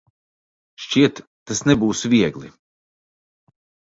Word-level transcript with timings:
Šķiet, 0.85 1.19
tas 1.51 1.61
nebūs 1.71 2.01
viegli. 2.13 2.49